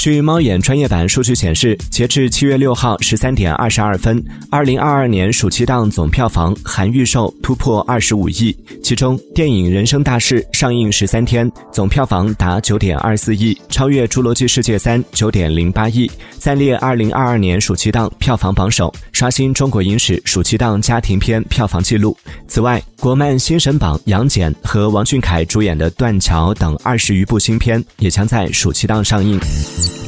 [0.00, 22.16] 据猫眼专业版数据显示，截至七月六号十三点二十二分，二零二二年暑期档总票房含预售突破二十五亿，其中电影《人生大事》上映十三天，总票房达九点二四亿，超越《侏罗纪世界三》九点零八亿，暂列二零二二年暑期档票房榜首，刷新中国影史暑期档家庭片票房纪录。
[22.48, 29.38] 此外，国漫新神榜杨戬和王俊凯主演的《断桥》等二十余部新片也将在暑期档上映。